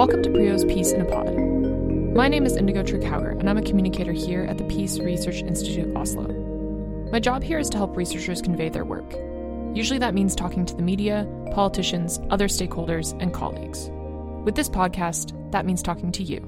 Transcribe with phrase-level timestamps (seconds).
[0.00, 1.36] Welcome to Prio's Peace in a Pod.
[2.14, 5.94] My name is Indigo Trigg-Hauger, and I'm a communicator here at the Peace Research Institute
[5.94, 6.26] Oslo.
[7.12, 9.12] My job here is to help researchers convey their work.
[9.76, 13.90] Usually that means talking to the media, politicians, other stakeholders, and colleagues.
[14.42, 16.40] With this podcast, that means talking to you.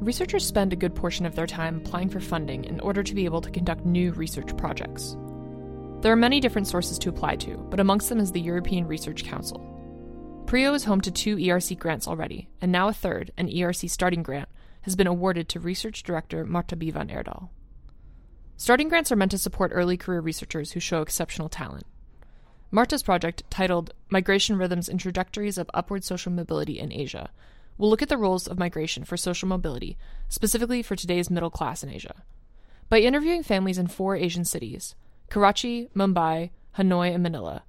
[0.00, 3.26] Researchers spend a good portion of their time applying for funding in order to be
[3.26, 5.14] able to conduct new research projects.
[6.00, 9.24] There are many different sources to apply to, but amongst them is the European Research
[9.24, 9.68] Council.
[10.52, 14.22] PRIO is home to two ERC grants already, and now a third, an ERC starting
[14.22, 14.50] grant,
[14.82, 17.48] has been awarded to research director Marta Bivand.
[18.58, 21.86] Starting grants are meant to support early career researchers who show exceptional talent.
[22.70, 27.30] Marta's project, titled Migration Rhythms and Trajectories of Upward Social Mobility in Asia,
[27.78, 29.96] will look at the roles of migration for social mobility,
[30.28, 32.24] specifically for today's middle class in Asia.
[32.90, 34.96] By interviewing families in four Asian cities
[35.30, 37.62] Karachi, Mumbai, Hanoi, and Manila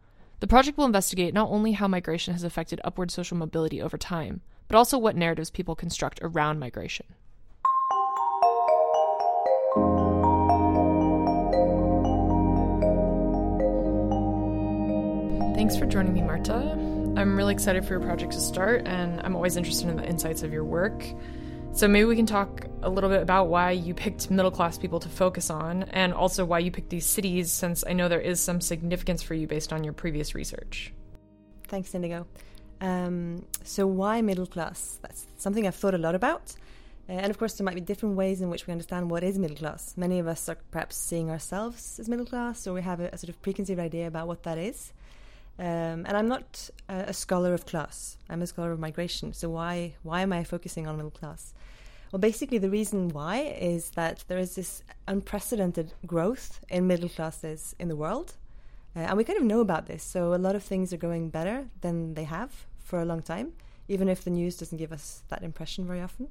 [0.43, 4.41] the project will investigate not only how migration has affected upward social mobility over time,
[4.67, 7.05] but also what narratives people construct around migration.
[15.55, 16.55] Thanks for joining me, Marta.
[17.15, 20.43] I'm really excited for your project to start, and I'm always interested in the insights
[20.43, 21.05] of your work.
[21.73, 24.99] So maybe we can talk a little bit about why you picked middle class people
[24.99, 28.39] to focus on, and also why you picked these cities, since I know there is
[28.39, 30.93] some significance for you based on your previous research.
[31.67, 32.27] Thanks, Indigo.
[32.79, 34.99] Um, so, why middle class?
[35.01, 36.53] That's something I've thought a lot about.
[37.09, 39.39] Uh, and of course, there might be different ways in which we understand what is
[39.39, 39.95] middle class.
[39.97, 43.17] Many of us are perhaps seeing ourselves as middle class, or we have a, a
[43.17, 44.93] sort of preconceived idea about what that is.
[45.59, 48.17] Um, and I'm not a, a, scholar of class.
[48.29, 49.33] I'm a scholar of migration.
[49.33, 51.53] So why why am I focusing on middle class?
[52.11, 57.75] Well, basically, the reason why is that there is this unprecedented growth in middle classes
[57.79, 58.35] in the world,
[58.95, 60.03] uh, and we kind of know about this.
[60.03, 63.53] So a lot of things are going better than they have for a long time,
[63.87, 66.29] even if the news doesn't give us that impression very often.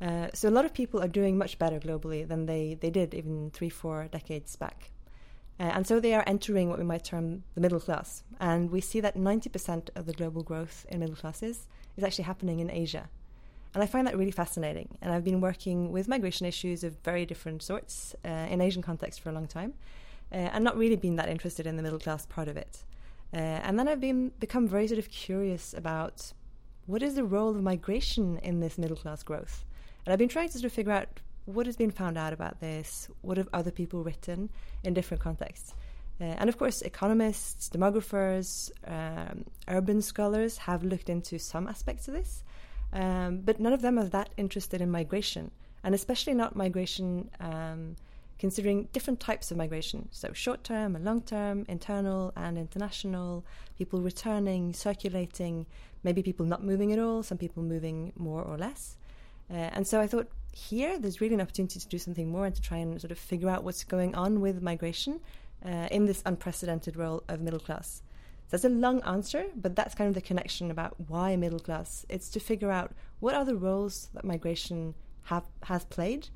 [0.00, 3.14] Uh, so a lot of people are doing much better globally than they, they did
[3.14, 4.90] even three, four decades back.
[5.58, 8.24] Uh, and so they are entering what we might term the middle class.
[8.40, 12.58] And we see that 90% of the global growth in middle classes is actually happening
[12.58, 13.08] in Asia.
[13.74, 14.98] And I find that really fascinating.
[15.00, 19.20] And I've been working with migration issues of very different sorts uh, in Asian context
[19.20, 19.74] for a long time,
[20.32, 22.84] uh, and not really been that interested in the middle class part of it.
[23.32, 26.32] Uh, and then I've been become very sort of curious about
[26.86, 29.64] what is the role of migration in this middle class growth.
[30.06, 32.60] And I've been trying to sort of figure out what has been found out about
[32.60, 33.08] this?
[33.22, 34.50] What have other people written
[34.82, 35.74] in different contexts?
[36.20, 42.14] Uh, and of course, economists, demographers, um, urban scholars have looked into some aspects of
[42.14, 42.44] this,
[42.92, 45.50] um, but none of them are that interested in migration,
[45.82, 47.96] and especially not migration um,
[48.38, 50.08] considering different types of migration.
[50.12, 53.44] So, short term and long term, internal and international,
[53.76, 55.66] people returning, circulating,
[56.04, 58.96] maybe people not moving at all, some people moving more or less.
[59.50, 62.54] Uh, and so I thought here there's really an opportunity to do something more and
[62.54, 65.20] to try and sort of figure out what's going on with migration
[65.64, 68.02] uh, in this unprecedented role of middle class.
[68.46, 72.06] So that's a long answer, but that's kind of the connection about why middle class.
[72.08, 74.94] It's to figure out what are the roles that migration
[75.24, 76.28] have has played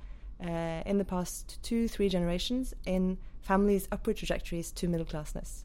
[0.43, 5.65] uh, in the past two, three generations in families' upward trajectories to middle classness.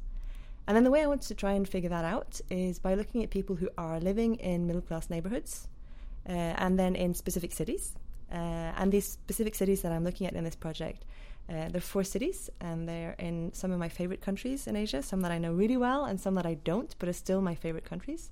[0.68, 3.24] And then the way I want to try and figure that out is by looking
[3.24, 5.68] at people who are living in middle class neighborhoods
[6.28, 7.96] uh, and then in specific cities.
[8.34, 11.06] Uh, and these specific cities that I'm looking at in this project,
[11.50, 15.04] uh, there are four cities, and they're in some of my favorite countries in Asia,
[15.04, 17.54] some that I know really well, and some that I don't, but are still my
[17.54, 18.32] favorite countries.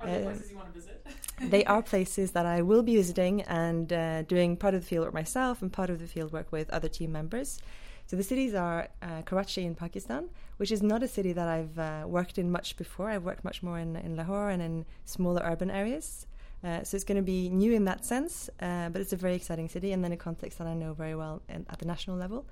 [0.00, 1.06] Are they places you want to visit?
[1.40, 5.12] they are places that I will be visiting and uh, doing part of the fieldwork
[5.12, 7.58] myself and part of the fieldwork with other team members.
[8.06, 10.28] So the cities are uh, Karachi in Pakistan,
[10.58, 13.10] which is not a city that I've uh, worked in much before.
[13.10, 16.26] I've worked much more in, in Lahore and in smaller urban areas.
[16.64, 19.34] Uh, so it's going to be new in that sense, uh, but it's a very
[19.34, 22.16] exciting city and then a context that I know very well in, at the national
[22.16, 22.44] level.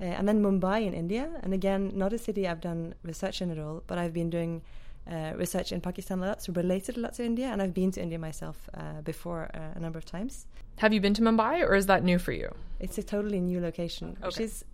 [0.00, 3.50] Uh, and then Mumbai in India, and again, not a city I've done research in
[3.50, 4.62] at all, but I've been doing
[5.10, 7.90] uh, research in Pakistan a lot, so related a lot to India, and I've been
[7.92, 10.46] to India myself uh, before uh, a number of times.
[10.78, 12.52] Have you been to Mumbai, or is that new for you?
[12.80, 14.26] It's a totally new location, okay.
[14.26, 14.64] which is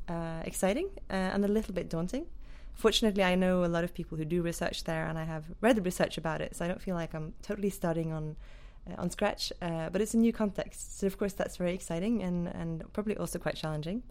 [0.44, 2.26] exciting and a little bit daunting
[2.78, 5.76] fortunately, I know a lot of people who do research there, and I have read
[5.76, 8.36] the research about it, so I don't feel like I'm totally starting on
[8.96, 10.98] on Scratch, uh, but it's a new context.
[10.98, 14.02] So, of course, that's very exciting and, and probably also quite challenging.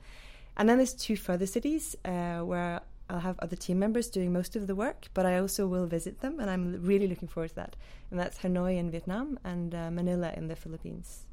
[0.58, 4.56] And then there's two further cities uh, where I'll have other team members doing most
[4.56, 7.56] of the work, but I also will visit them, and I'm really looking forward to
[7.56, 7.76] that.
[8.12, 11.24] And that's Hanoi in Vietnam and uh, Manila in the Philippines.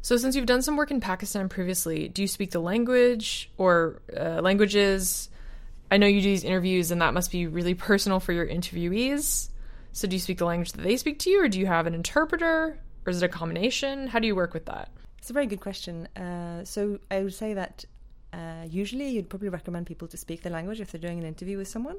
[0.00, 4.00] So, since you've done some work in Pakistan previously, do you speak the language or
[4.16, 5.28] uh, languages?
[5.90, 9.48] I know you do these interviews, and that must be really personal for your interviewees.
[9.96, 11.86] So, do you speak the language that they speak to you, or do you have
[11.86, 14.08] an interpreter, or is it a combination?
[14.08, 14.90] How do you work with that?
[15.16, 16.06] It's a very good question.
[16.08, 17.86] Uh, so, I would say that
[18.30, 21.56] uh, usually you'd probably recommend people to speak the language if they're doing an interview
[21.56, 21.96] with someone.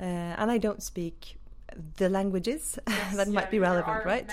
[0.00, 1.36] Uh, and I don't speak
[1.98, 4.30] the languages yes, that yeah, might be relevant, right?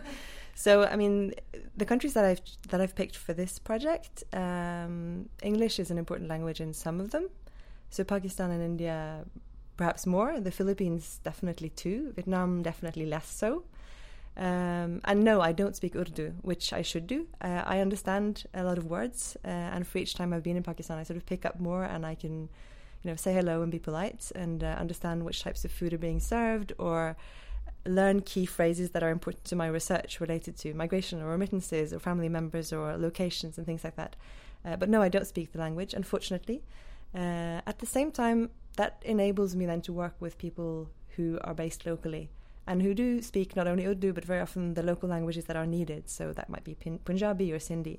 [0.54, 1.34] so, I mean,
[1.76, 2.40] the countries that I've
[2.70, 7.10] that I've picked for this project, um, English is an important language in some of
[7.10, 7.28] them.
[7.90, 9.26] So, Pakistan and India,
[9.78, 10.38] perhaps more.
[10.38, 12.12] The Philippines, definitely too.
[12.14, 13.64] Vietnam, definitely less so.
[14.36, 17.26] Um, and no, I don't speak Urdu, which I should do.
[17.40, 20.62] Uh, I understand a lot of words, uh, and for each time I've been in
[20.62, 22.48] Pakistan, I sort of pick up more, and I can
[23.02, 25.98] you know, say hello and be polite and uh, understand which types of food are
[25.98, 27.16] being served or
[27.86, 31.98] learn key phrases that are important to my research related to migration or remittances or
[31.98, 34.16] family members or locations and things like that.
[34.64, 36.62] Uh, but no, I don't speak the language, unfortunately.
[37.14, 41.54] Uh, at the same time, that enables me then to work with people who are
[41.54, 42.30] based locally
[42.64, 45.66] and who do speak not only Urdu but very often the local languages that are
[45.66, 46.08] needed.
[46.08, 47.98] So that might be Punjabi or Sindhi.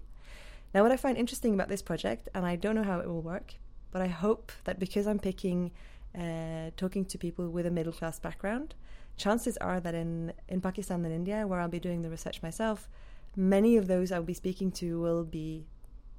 [0.74, 3.22] Now, what I find interesting about this project, and I don't know how it will
[3.22, 3.56] work,
[3.92, 5.72] but I hope that because I'm picking
[6.18, 8.76] uh, talking to people with a middle class background,
[9.18, 12.88] chances are that in, in Pakistan and India, where I'll be doing the research myself,
[13.36, 15.66] many of those I'll be speaking to will be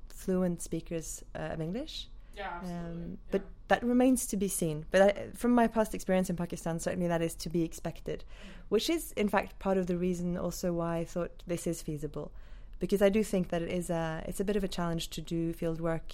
[0.08, 2.08] fluent speakers uh, of English.
[2.40, 3.02] Yeah, absolutely.
[3.02, 3.16] Um, yeah.
[3.32, 4.86] But that remains to be seen.
[4.92, 5.10] But I,
[5.42, 8.24] from my past experience in Pakistan, certainly that is to be expected,
[8.68, 12.32] which is in fact part of the reason also why I thought this is feasible,
[12.78, 15.20] because I do think that it is a it's a bit of a challenge to
[15.34, 16.08] do field work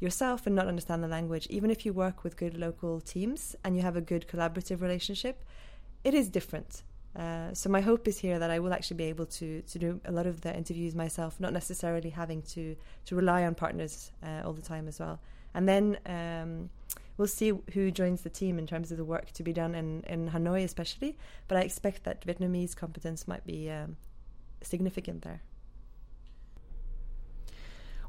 [0.00, 3.76] yourself and not understand the language, even if you work with good local teams and
[3.76, 5.36] you have a good collaborative relationship,
[6.04, 6.82] it is different.
[7.14, 10.00] Uh, so my hope is here that I will actually be able to to do
[10.04, 12.62] a lot of the interviews myself, not necessarily having to
[13.06, 15.18] to rely on partners uh, all the time as well.
[15.56, 16.70] And then um,
[17.16, 20.02] we'll see who joins the team in terms of the work to be done in
[20.02, 21.16] in Hanoi, especially.
[21.48, 23.96] But I expect that Vietnamese competence might be um,
[24.62, 25.40] significant there.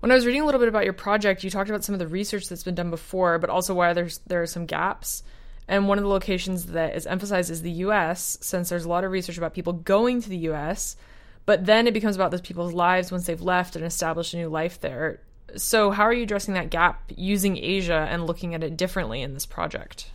[0.02, 2.00] When I was reading a little bit about your project, you talked about some of
[2.00, 5.24] the research that's been done before, but also why there's there are some gaps.
[5.70, 9.06] And one of the locations that is emphasized is the US, since there's a lot
[9.06, 10.98] of research about people going to the US,
[11.46, 14.50] but then it becomes about those people's lives once they've left and established a new
[14.50, 15.22] life there.
[15.56, 19.34] So, how are you addressing that gap using Asia and looking at it differently in
[19.34, 20.12] this project?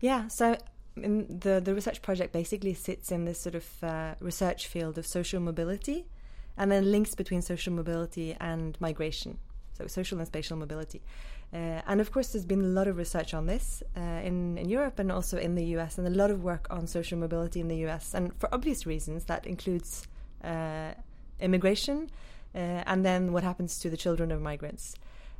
[0.00, 0.56] Yeah, so
[0.96, 5.40] the the research project basically sits in this sort of uh, research field of social
[5.40, 6.06] mobility
[6.56, 9.38] and then links between social mobility and migration,
[9.76, 11.02] so social and spatial mobility.
[11.52, 14.68] Uh, and of course, there's been a lot of research on this uh, in, in
[14.68, 17.68] Europe and also in the US, and a lot of work on social mobility in
[17.68, 18.14] the US.
[18.14, 20.06] And for obvious reasons, that includes
[20.42, 20.92] uh,
[21.40, 22.10] immigration
[22.54, 24.94] uh, and then what happens to the children of migrants.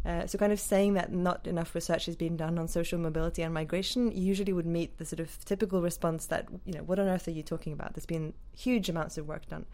[0.04, 3.40] Uh, so, kind of saying that not enough research is being done on social mobility
[3.40, 7.08] and migration usually would meet the sort of typical response that, you know, what on
[7.08, 7.94] earth are you talking about?
[7.94, 9.64] There's been huge amounts of work done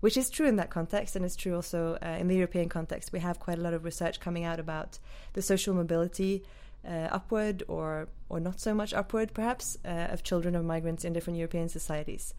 [0.00, 3.12] which is true in that context, and it's true also uh, in the European context.
[3.12, 4.98] We have quite a lot of research coming out about
[5.34, 6.42] the social mobility.
[6.82, 11.12] Uh, upward or or not so much upward, perhaps, uh, of children of migrants in
[11.12, 12.32] different European societies.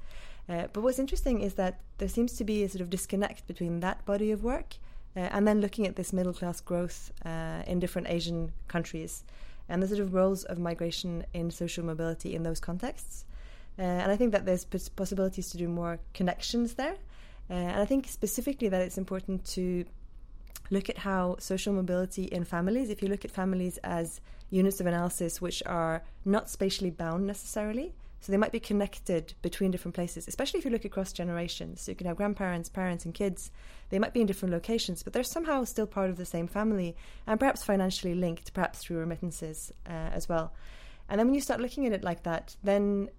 [0.49, 3.79] Uh, but what's interesting is that there seems to be a sort of disconnect between
[3.79, 4.75] that body of work
[5.15, 9.23] uh, and then looking at this middle class growth uh, in different Asian countries
[9.69, 13.25] and the sort of roles of migration in social mobility in those contexts.
[13.77, 16.97] and I think that there's possibilities to do more connections there.
[17.49, 19.85] Uh, and I think specifically that it's important to
[20.69, 24.87] look at how social mobility in families, if you look at families as units of
[24.87, 30.27] analysis which are not spatially bound necessarily, so they might be connected between different places,
[30.27, 31.81] especially if you look across generations.
[31.81, 33.49] So you can have grandparents, parents, and kids.
[33.89, 36.95] They might be in different locations, but they're somehow still part of the same family
[37.25, 40.53] and perhaps financially linked, perhaps through remittances uh, as well.
[41.09, 43.09] And then when you start looking at it like that, then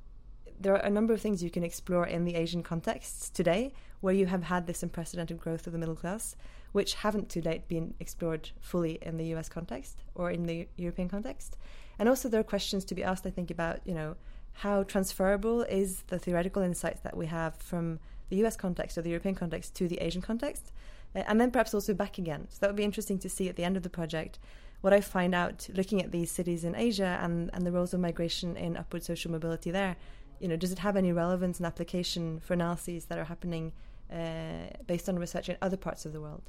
[0.61, 4.15] there are a number of things you can explore in the Asian contexts today where
[4.15, 6.37] you have had this unprecedented growth of the middle class,
[6.71, 11.09] which haven't to date been explored fully in the US context or in the European
[11.09, 11.57] context.
[11.99, 14.17] And also, there are questions to be asked, I think, about, you know,
[14.55, 19.11] how transferable is the theoretical insights that we have from the US context or the
[19.11, 20.73] European context to the Asian context,
[21.15, 22.47] and then perhaps also back again.
[22.51, 24.39] So that would be interesting to see at the end of the project
[24.81, 28.01] what I find out looking at these cities in Asia and, and the roles of
[28.01, 29.97] migration in upward social mobility there.
[30.41, 33.73] You know, does it have any relevance and application for analyses that are happening
[34.13, 36.43] uh, based on research in other parts of the world.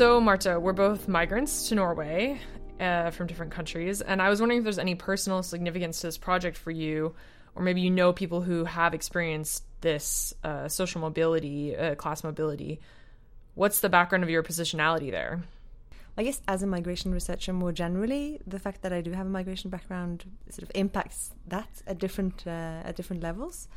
[0.00, 2.40] So, Marta, we're both migrants to Norway
[2.80, 6.16] uh, from different countries, and I was wondering if there's any personal significance to this
[6.16, 7.14] project for you,
[7.54, 12.80] or maybe you know people who have experienced this uh, social mobility, uh, class mobility.
[13.56, 15.42] What's the background of your positionality there?
[16.16, 19.28] I guess as a migration researcher more generally, the fact that I do have a
[19.28, 23.68] migration background sort of impacts that at different uh, at different levels.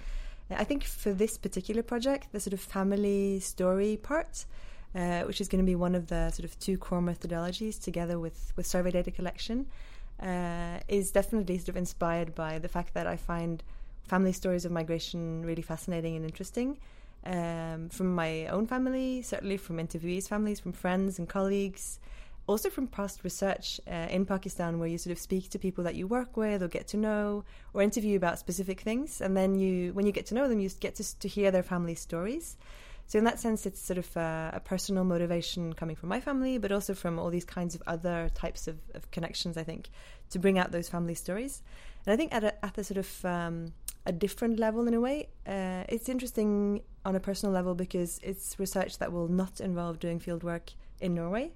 [0.50, 4.46] I think for this particular project, the sort of family story part,
[4.96, 8.20] uh, which is going to be one of the sort of two core methodologies together
[8.20, 9.68] with with survey data collection,
[10.22, 13.64] uh, is definitely sort of inspired by the fact that I find
[14.04, 16.78] family stories of migration really fascinating and interesting.
[17.26, 22.00] Um, from my own family, certainly from interviewees' families, from friends and colleagues,
[22.48, 25.96] also from past research uh, in Pakistan, where you sort of speak to people that
[25.96, 29.94] you work with or get to know, or interview about specific things, and then you,
[29.94, 32.58] when you get to know them, you get to, to hear their family stories.
[33.08, 36.58] So in that sense, it's sort of a, a, personal motivation coming from my family,
[36.58, 39.58] but also from all these kinds of other types of, of connections.
[39.58, 39.90] I think
[40.32, 41.62] to bring out those family stories,
[42.06, 43.74] and I think at a, at the sort of um,
[44.06, 48.58] a different level in a way, uh, it's interesting on a personal level because it's
[48.58, 51.52] research that will not involve doing fieldwork in Norway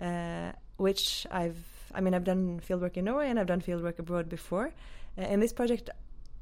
[0.00, 1.58] uh, which I've.
[1.94, 4.72] I mean, I've done fieldwork in Norway and I've done fieldwork abroad before.
[5.18, 5.90] Uh, in this project,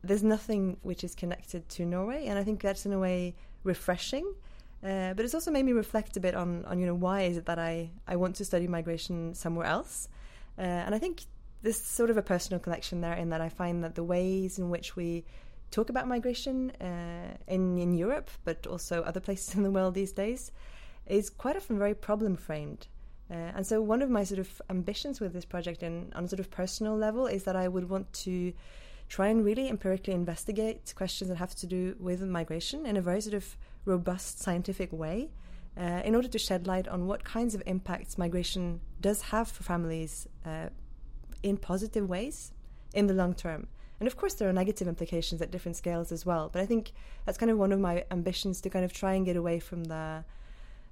[0.04, 4.34] there's nothing which is connected to Norway, and I think that's in a way refreshing.
[4.82, 7.36] Uh, but it's also made me reflect a bit on, on you know why is
[7.36, 10.08] it that I, I want to study migration somewhere else,
[10.58, 11.24] uh, and I think
[11.62, 14.70] there's sort of a personal connection there in that I find that the ways in
[14.70, 15.26] which we
[15.70, 20.12] talk about migration uh, in in Europe, but also other places in the world these
[20.12, 20.50] days,
[21.06, 22.86] is quite often very problem framed.
[23.30, 26.28] Uh, and so, one of my sort of ambitions with this project, and on a
[26.28, 28.52] sort of personal level, is that I would want to
[29.10, 33.20] try and really empirically investigate questions that have to do with migration in a very
[33.20, 35.28] sort of robust scientific way,
[35.76, 39.64] uh, in order to shed light on what kinds of impacts migration does have for
[39.64, 40.68] families uh,
[41.42, 42.52] in positive ways
[42.94, 43.66] in the long term.
[43.98, 46.48] And of course, there are negative implications at different scales as well.
[46.50, 46.92] But I think
[47.26, 49.84] that's kind of one of my ambitions to kind of try and get away from
[49.84, 50.24] the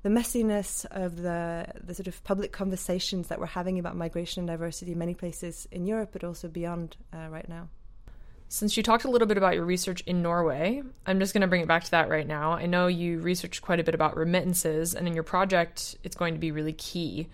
[0.03, 4.49] the messiness of the the sort of public conversations that we're having about migration and
[4.49, 7.69] diversity in many places in Europe, but also beyond uh, right now.
[8.51, 11.47] Since you talked a little bit about your research in Norway, I'm just going to
[11.47, 12.53] bring it back to that right now.
[12.53, 16.33] I know you researched quite a bit about remittances, and in your project, it's going
[16.33, 17.29] to be really key.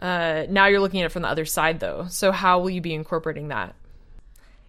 [0.00, 2.06] Uh, now you're looking at it from the other side, though.
[2.08, 3.74] So, how will you be incorporating that?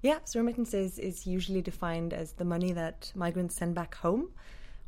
[0.02, 4.32] Yeah, so remittances is usually defined as the money that migrants send back home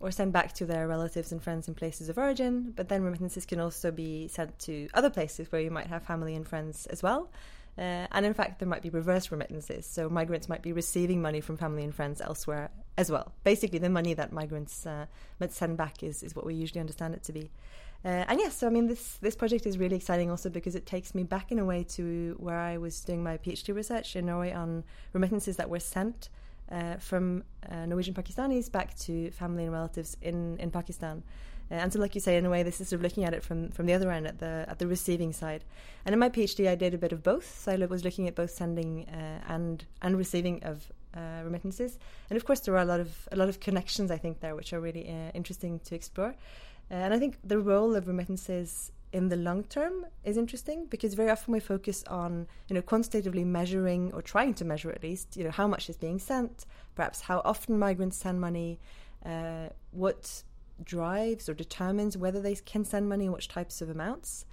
[0.02, 2.74] or sent back to their relatives and friends in places of origin.
[2.76, 6.36] But then remittances can also be sent to other places where you might have family
[6.36, 7.30] and friends as well.
[7.78, 9.86] Uh, and in fact, there might be reverse remittances.
[9.86, 13.34] So migrants might be receiving money from family and friends elsewhere as well.
[13.44, 15.08] Basically, the money that migrants uh,
[15.40, 17.52] might send back is, is what we usually understand it to be.
[18.06, 20.86] Uh, and yes, so I mean, this this project is really exciting also because it
[20.86, 24.28] takes me back in a way to where I was doing my PhD research in
[24.28, 26.30] Norway on remittances that were sent
[26.72, 31.24] uh, from uh, Norwegian Pakistanis back to family and relatives in, in Pakistan.
[31.72, 33.34] Uh, and so, like you say, in a way, this is sort of looking at
[33.34, 35.64] it from, from the other end, at the at the receiving side.
[36.06, 37.60] And in my PhD, I did a bit of both.
[37.62, 41.98] So I was looking at both sending uh, and and receiving of uh, remittances.
[42.30, 44.56] And of course, there are a lot of a lot of connections I think there,
[44.56, 46.36] which are really uh, interesting to explore.
[46.90, 51.30] and I think the role of remittances in the long term is interesting because very
[51.30, 55.44] often we focus on you know quantitatively measuring or trying to measure at least you
[55.46, 58.78] know how much is being sent perhaps how often migrants send money
[59.26, 60.44] uh, what
[60.84, 64.46] drives or determines whether they can send money and which types of amounts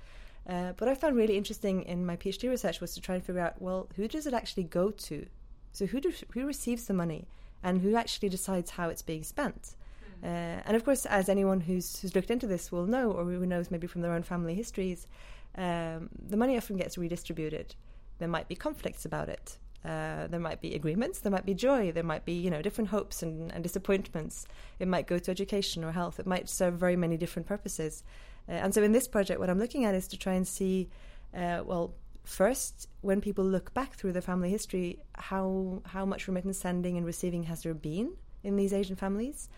[0.49, 3.41] uh, what I found really interesting in my PhD research was to try and figure
[3.41, 5.27] out well who does it actually go to
[5.73, 7.27] so who does, who receives the money
[7.63, 9.75] and who actually decides how it's being spent
[10.23, 13.45] uh, and of course, as anyone who's who's looked into this will know, or who
[13.45, 15.09] knows maybe from their own family histories,
[15.57, 17.75] um, the money often gets redistributed.
[18.19, 19.59] There might be conflicts about it.
[19.85, 21.21] Uh, there might be agreements.
[21.21, 21.91] There might be joy.
[21.91, 24.47] There might be you know different hopes and, and disappointments.
[24.79, 26.21] It might go to education or health.
[26.21, 28.05] It might serve very many different purposes.
[28.49, 30.89] Uh, and so in this project, what I'm looking at is to try and see,
[31.35, 36.59] uh, well, first when people look back through their family history, how how much remittance
[36.59, 38.13] sending and receiving has there been
[38.45, 39.49] in these Asian families.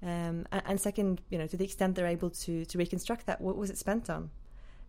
[0.00, 3.56] Um, and second, you know, to the extent they're able to to reconstruct that, what
[3.56, 4.30] was it spent on?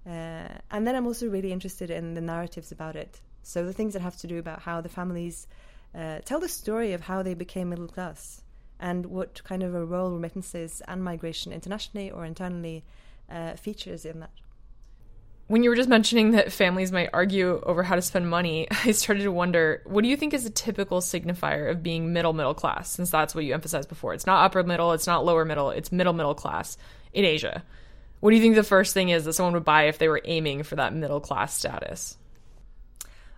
[0.05, 3.21] Uh, and then I'm also really interested in the narratives about it.
[3.43, 5.47] So the things that have to do about how the families
[5.95, 8.41] uh, tell the story of how they became middle class
[8.79, 12.83] and what kind of a role remittances and migration internationally or internally
[13.29, 14.31] uh, features in that
[15.49, 18.91] when you were just mentioning that families might argue over how to spend money, I
[18.91, 22.53] started to wonder what do you think is a typical signifier of being middle middle
[22.53, 24.13] class, since that's what you emphasized before?
[24.13, 26.77] It's not upper middle, it's not lower middle, it's middle middle class
[27.13, 27.63] in Asia.
[28.19, 30.21] What do you think the first thing is that someone would buy if they were
[30.23, 32.15] aiming for that middle class status?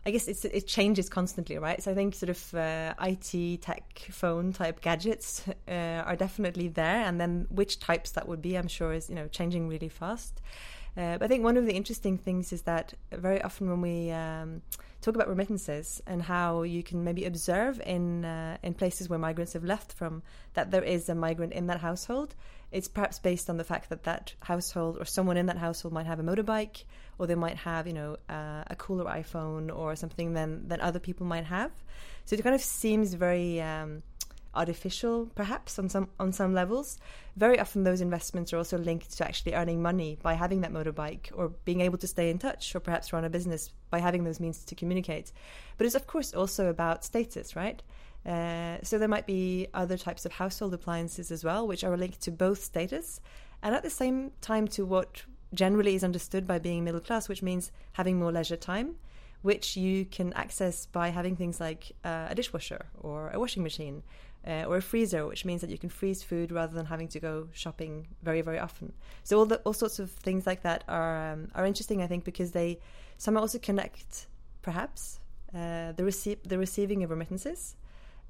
[0.04, 1.82] I guess it changes constantly, right?
[1.82, 7.06] So I think sort of uh, IT, tech, phone type gadgets uh, are definitely there,
[7.06, 10.42] and then which types that would be, I'm sure, is you know changing really fast.
[10.98, 14.12] Uh, but I think one of the interesting things is that very often when we
[14.12, 14.62] um,
[15.02, 19.54] talk about remittances and how you can maybe observe in uh, in places where migrants
[19.54, 22.36] have left from that there is a migrant in that household,
[22.72, 26.06] it's perhaps based on the fact that that household or someone in that household might
[26.06, 26.84] have a motorbike
[27.18, 31.00] or they might have you know uh, a cooler iphone or something than than other
[31.00, 31.72] people might have.
[32.26, 34.04] So it kind of seems very um,
[34.54, 36.98] artificial perhaps on some on some levels.
[37.36, 41.32] Very often those investments are also linked to actually earning money by having that motorbike
[41.34, 44.40] or being able to stay in touch or perhaps run a business by having those
[44.40, 45.32] means to communicate.
[45.78, 47.82] But it's of course also about status right
[48.26, 52.22] uh, so there might be other types of household appliances as well, which are linked
[52.22, 53.20] to both status
[53.64, 55.24] and at the same time to what
[55.54, 58.96] generally is understood by being middle class, which means having more leisure time,
[59.42, 64.04] which you can access by having things like uh, a dishwasher or a washing machine.
[64.44, 67.20] Uh, or a freezer, which means that you can freeze food rather than having to
[67.20, 68.92] go shopping very, very often.
[69.24, 72.24] So all the, all sorts of things like that are um, are interesting, I think,
[72.24, 72.80] because they
[73.20, 74.26] somehow also connect,
[74.64, 75.20] perhaps,
[75.54, 77.76] uh, the the receiving of remittances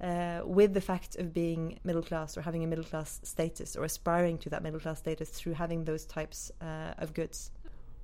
[0.01, 3.83] uh, with the fact of being middle class or having a middle class status or
[3.83, 7.51] aspiring to that middle class status through having those types uh, of goods.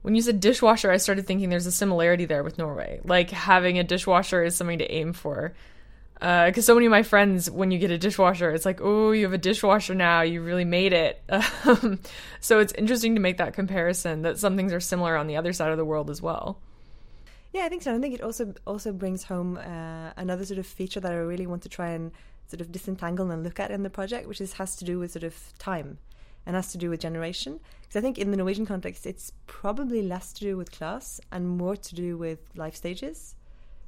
[0.04, 3.01] When you said dishwasher, I started thinking there's a similarity there with Norway.
[3.04, 5.54] Like having a dishwasher is something to aim for.
[6.13, 9.12] Because uh, so many of my friends, when you get a dishwasher, it's like, oh,
[9.12, 10.22] you have a dishwasher now.
[10.22, 11.22] You really made it.
[12.39, 15.54] so it's interesting to make that comparison that some things are similar on the other
[15.54, 16.60] side of the world as well.
[17.54, 17.96] Yeah, I think so.
[17.96, 21.48] I think it also also brings home uh, another sort of feature that I really
[21.48, 22.12] want to try and
[22.48, 25.12] sort of disentangle and look at in the project, which is has to do with
[25.12, 25.98] sort of time
[26.46, 27.60] and has to do with generation.
[27.82, 31.48] Because I think in the Norwegian context, it's probably less to do with class and
[31.48, 33.36] more to do with life stages.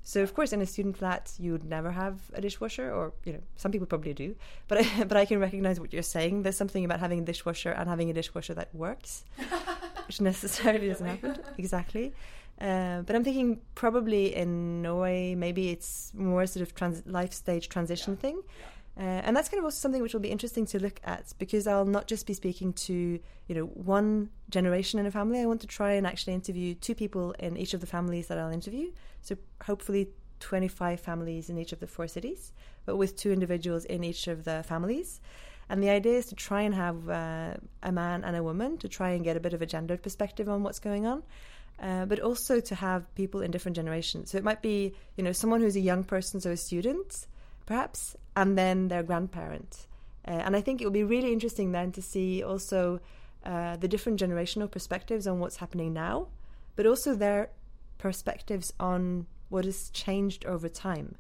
[0.04, 3.34] So of course, in a student flat, you would never have a dishwasher, or you
[3.34, 4.36] know, some people probably do.
[4.68, 6.44] But I, but I can recognize what you're saying.
[6.44, 9.24] There's something about having a dishwasher and having a dishwasher that works,
[10.08, 11.38] which necessarily doesn't happen.
[11.58, 12.14] Exactly.
[12.60, 17.70] Uh, but I'm thinking probably in Norway, maybe it's more sort of trans- life stage
[17.70, 18.20] transition yeah.
[18.20, 18.42] thing.
[19.00, 21.68] Uh, and that's kind of also something which will be interesting to look at because
[21.68, 23.18] I'll not just be speaking to
[23.48, 25.40] you know one generation in a family.
[25.40, 28.38] I want to try and actually interview two people in each of the families that
[28.38, 28.92] I'll interview.
[29.22, 30.10] So hopefully
[30.42, 32.52] 25 families in each of the four cities,
[32.86, 35.22] but with two individuals in each of the families.
[35.70, 38.90] And the idea is to try and have uh, a man and a woman to
[38.90, 41.24] try and get a bit of a gendered perspective on what's going on.
[41.82, 44.32] Uh, but also to have people in different generations.
[44.32, 47.26] So it might be, you know, someone who's a young person, so a student,
[47.66, 49.88] perhaps, and then their grandparent.
[50.28, 53.00] Uh, and I think it would be really interesting then to see also
[53.46, 56.28] uh, the different generational perspectives on what's happening now,
[56.76, 57.50] but also their
[57.98, 61.16] perspectives on what has changed over time.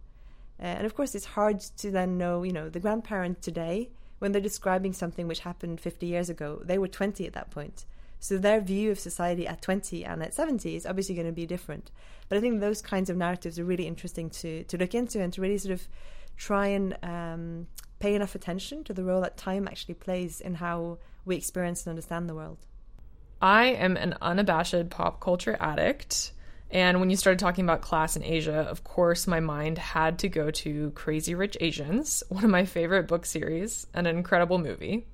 [0.59, 4.33] Uh, and of course, it's hard to then know, you know, the grandparent today, when
[4.33, 7.85] they're describing something which happened 50 years ago, they were 20 at that point.
[8.19, 11.45] So their view of society at 20 and at 70 is obviously going to be
[11.45, 11.91] different.
[12.27, 15.31] But I think those kinds of narratives are really interesting to, to look into and
[15.33, 15.87] to really sort of
[16.37, 17.67] try and um,
[17.99, 21.91] pay enough attention to the role that time actually plays in how we experience and
[21.91, 22.57] understand the world.
[23.41, 26.33] I am an unabashed pop culture addict.
[26.71, 30.29] And when you started talking about class in Asia, of course, my mind had to
[30.29, 35.07] go to Crazy Rich Asians, one of my favorite book series and an incredible movie.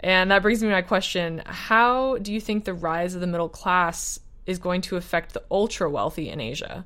[0.00, 3.26] And that brings me to my question How do you think the rise of the
[3.26, 6.84] middle class is going to affect the ultra wealthy in Asia?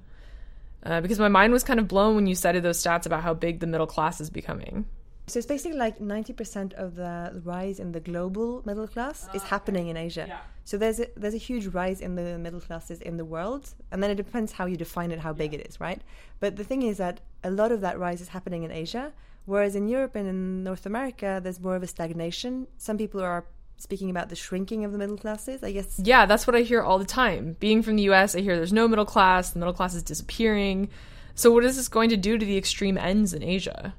[0.82, 3.34] Uh, because my mind was kind of blown when you cited those stats about how
[3.34, 4.86] big the middle class is becoming.
[5.26, 9.86] So it's basically like 90% of the rise in the global middle class is happening
[9.86, 10.24] in Asia.
[10.26, 10.38] Yeah.
[10.64, 14.02] So there's a, there's a huge rise in the middle classes in the world, and
[14.02, 16.02] then it depends how you define it, how big it is, right?
[16.40, 19.12] But the thing is that a lot of that rise is happening in Asia,
[19.46, 22.66] Whereas in Europe and in North America, there's more of a stagnation.
[22.78, 23.44] Some people are
[23.78, 25.98] speaking about the shrinking of the middle classes, I guess.
[26.02, 27.56] Yeah, that's what I hear all the time.
[27.58, 30.90] Being from the US, I hear there's no middle class, the middle class is disappearing.
[31.34, 33.94] So, what is this going to do to the extreme ends in Asia?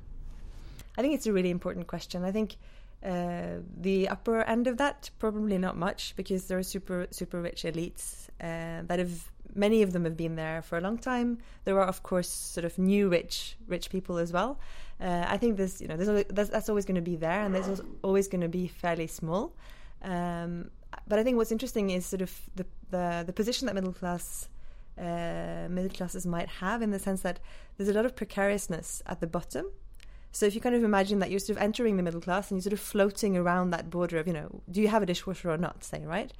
[0.98, 2.24] I think it's a really important question.
[2.24, 2.58] I think
[3.04, 7.64] uh, the upper end of that, probably not much, because there are super, super rich
[7.64, 11.40] elites uh, that have many of them have been there for a long time.
[11.66, 14.60] There are, of course, sort of new rich rich people as well.
[15.02, 17.82] Uh, I think this, you know, that's, that's always going to be there, and there's
[18.04, 19.56] always going to be fairly small.
[20.04, 20.70] Um,
[21.08, 24.48] but I think what's interesting is sort of the the, the position that middle class
[25.00, 27.40] uh, middle classes might have in the sense that
[27.78, 29.66] there's a lot of precariousness at the bottom.
[30.34, 32.58] So if you kind of imagine that you're sort of entering the middle class and
[32.58, 35.50] you're sort of floating around that border of, you know, do you have a dishwasher
[35.50, 36.32] or not, say, right?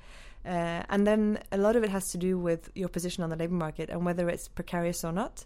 [0.46, 3.36] Uh, and then a lot of it has to do with your position on the
[3.36, 5.46] labor market and whether it's precarious or not.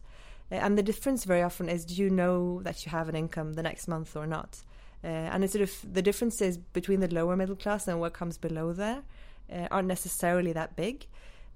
[0.52, 3.54] Uh, and the difference very often is do you know that you have an income
[3.54, 4.62] the next month or not?
[5.04, 8.38] Uh, and it's sort of the differences between the lower middle class and what comes
[8.38, 9.04] below there
[9.54, 11.06] uh, aren't necessarily that big.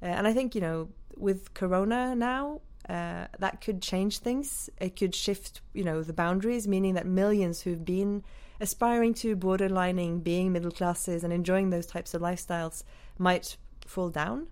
[0.02, 4.69] Uh, and I think, you know, with Corona now, uh, that could change things.
[4.80, 8.23] It could shift, you know, the boundaries, meaning that millions who've been
[8.62, 12.84] aspiring to borderlining being middle classes and enjoying those types of lifestyles
[13.17, 14.47] might fall down.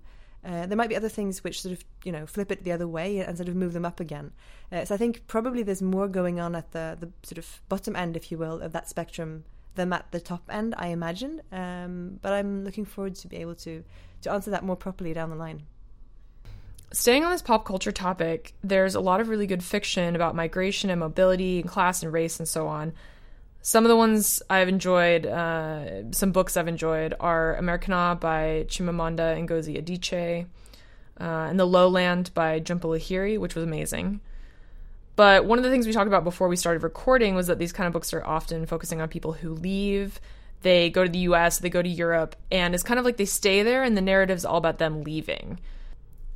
[0.47, 2.87] Uh, there might be other things which sort of you know flip it the other
[2.87, 4.31] way and sort of move them up again.
[4.71, 7.95] Uh, so I think probably there's more going on at the the sort of bottom
[7.95, 9.43] end, if you will, of that spectrum
[9.75, 10.73] than at the top end.
[10.77, 13.83] I imagine, um, but I'm looking forward to be able to
[14.21, 15.63] to answer that more properly down the line.
[16.93, 20.89] Staying on this pop culture topic, there's a lot of really good fiction about migration
[20.89, 22.93] and mobility and class and race and so on.
[23.67, 29.45] Some of the ones I've enjoyed, uh, some books I've enjoyed, are Americanah by Chimamanda
[29.45, 30.45] Ngozi Adichie,
[31.19, 34.21] uh, and The Lowland by Jhumpa Lahiri, which was amazing.
[35.17, 37.73] But one of the things we talked about before we started recording was that these
[37.73, 40.21] kind of books are often focusing on people who leave.
[40.61, 43.25] They go to the US, they go to Europe, and it's kind of like they
[43.25, 45.59] stay there, and the narrative's all about them leaving.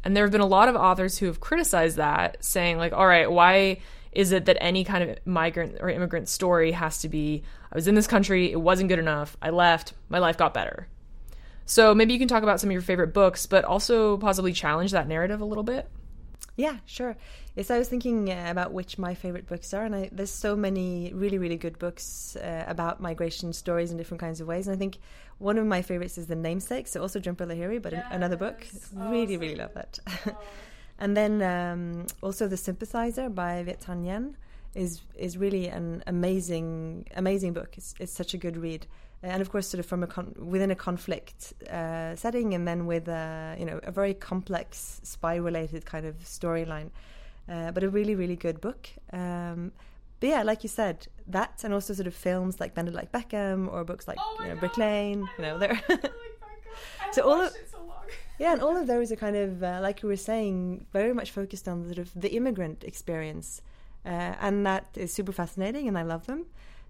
[0.03, 3.07] And there have been a lot of authors who have criticized that, saying, like, all
[3.07, 3.77] right, why
[4.11, 7.87] is it that any kind of migrant or immigrant story has to be I was
[7.87, 10.87] in this country, it wasn't good enough, I left, my life got better.
[11.65, 14.91] So maybe you can talk about some of your favorite books, but also possibly challenge
[14.91, 15.89] that narrative a little bit.
[16.57, 17.15] Yeah, sure.
[17.55, 20.55] Yes, I was thinking uh, about which my favorite books are, and I, there's so
[20.55, 24.67] many really, really good books uh, about migration stories in different kinds of ways.
[24.67, 24.97] And I think
[25.37, 28.05] one of my favorites is The Namesake, so also Jhumpa Lahiri, but yes.
[28.11, 28.67] another book.
[28.93, 29.99] Really, really love that.
[31.01, 34.35] And then um, also the Sympathizer by Viet Thanh Nguyen
[34.75, 37.73] is is really an amazing amazing book.
[37.75, 38.85] It's, it's such a good read,
[39.23, 42.85] and of course, sort of from a con- within a conflict uh, setting, and then
[42.85, 46.91] with a you know a very complex spy related kind of storyline.
[47.49, 48.87] Uh, but a really really good book.
[49.11, 49.71] Um,
[50.19, 53.11] but yeah, like you said, that and also sort of films like Bend It Like
[53.11, 55.27] Beckham or books like oh you know, Brick Lane.
[55.39, 55.81] You know, there.
[57.11, 57.55] so all of
[58.41, 61.29] yeah, and all of those are kind of uh, like you were saying, very much
[61.29, 63.61] focused on sort of the immigrant experience,
[64.03, 66.47] uh, and that is super fascinating, and I love them.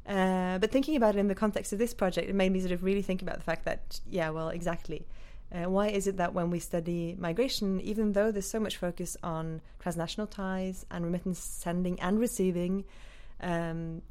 [0.07, 2.71] Uh, but thinking about it in the context of this project, it made me sort
[2.71, 5.05] of really think about the fact that, yeah, well, exactly.
[5.53, 9.17] Uh, why is it that when we study migration, even though there's so much focus
[9.21, 12.85] on transnational ties and remittance sending and receiving,
[13.41, 14.01] um,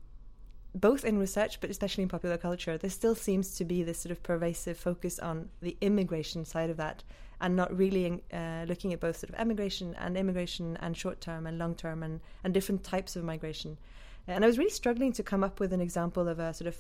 [0.75, 4.13] both in research but especially in popular culture, there still seems to be this sort
[4.13, 7.03] of pervasive focus on the immigration side of that
[7.41, 11.47] and not really uh, looking at both sort of emigration and immigration and short term
[11.47, 13.79] and long term and, and different types of migration.
[14.27, 16.77] And I was really struggling to come up with an example of a sort of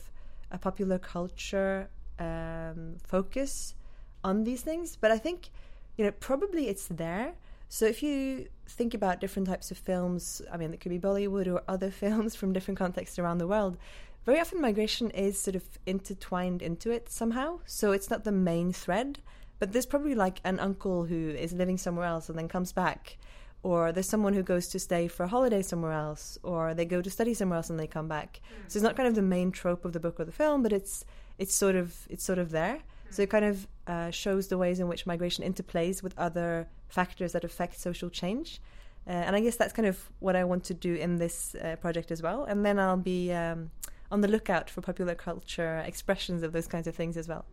[0.51, 3.75] a popular culture um, focus
[4.23, 5.51] on these things, but I think
[5.97, 7.33] you know probably it's there.
[7.69, 11.47] So if you think about different types of films, I mean, it could be Bollywood
[11.47, 13.79] or other films from different contexts around the world.
[14.27, 17.61] Very often, migration is sort of intertwined into it somehow.
[17.65, 19.21] So it's not the main thread,
[19.61, 23.19] but there's probably like an uncle who is living somewhere else and then comes back.
[23.63, 27.03] Or there's someone who goes to stay for a holiday somewhere else, or they go
[27.03, 28.41] to study somewhere else and they come back.
[28.43, 28.71] Mm.
[28.71, 30.73] So it's not kind of the main trope of the book or the film, but
[30.73, 31.05] it's
[31.39, 32.77] it's sort of it's sort of there.
[32.77, 33.15] Mm.
[33.15, 37.33] So it kind of uh, shows the ways in which migration interplays with other factors
[37.33, 38.63] that affect social change.
[39.07, 41.77] Uh, and I guess that's kind of what I want to do in this uh,
[41.77, 42.45] project as well.
[42.45, 43.71] And then I'll be um,
[44.11, 47.45] on the lookout for popular culture expressions of those kinds of things as well.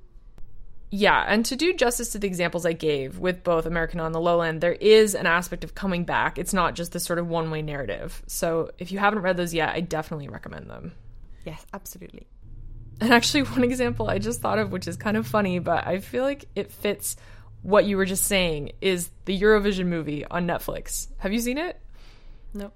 [0.89, 4.21] Yeah, and to do justice to the examples I gave with both Americanah and the
[4.21, 6.37] Lowland, there is an aspect of coming back.
[6.37, 8.23] It's not just this sort of one way narrative.
[8.27, 10.93] So if you haven't read those yet, I definitely recommend them.
[11.45, 12.27] Yes, absolutely.
[13.01, 15.99] And actually, one example I just thought of, which is kind of funny, but I
[15.99, 17.17] feel like it fits
[17.63, 21.07] what you were just saying, is the Eurovision movie on Netflix.
[21.17, 21.81] Have you seen it?
[22.53, 22.71] No.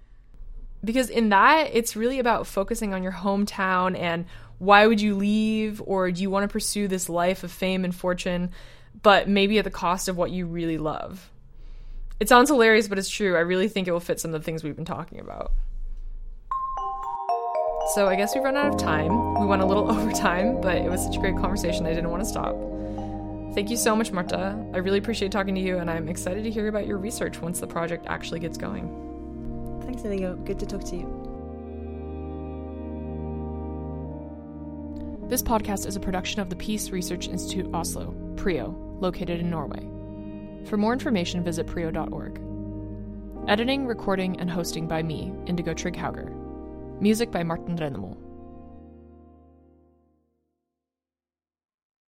[0.83, 4.25] Because in that, it's really about focusing on your hometown and
[4.61, 5.81] why would you leave?
[5.83, 8.51] Or do you want to pursue this life of fame and fortune
[9.01, 11.31] but maybe at the cost of what you really love?
[12.19, 13.35] It sounds hilarious but it's true.
[13.35, 15.51] I really think it will fit some of the things we've been talking about.
[17.95, 19.39] So i guess we've run out of time.
[19.39, 22.11] We went a little over time but it was such a great conversation i didn't
[22.11, 22.55] want to stop.
[23.55, 24.63] Thank you so much marta.
[24.75, 27.59] I really appreciate talking to you and i'm excited to hear about your research once
[27.59, 29.81] the project actually gets going.
[29.85, 30.35] Thanks Inigo.
[30.35, 31.20] good to talk to you
[35.31, 39.79] This podcast is a production of the Peace Research Institute Oslo, PRIO, located in Norway.
[40.65, 42.41] For more information, visit prio.org.
[43.49, 46.29] Editing, recording, and hosting by me, Indigo Trigg-Hauger.
[46.99, 48.17] Music by Martin Rennemo.